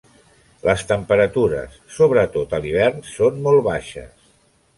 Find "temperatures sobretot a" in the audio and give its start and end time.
0.91-2.61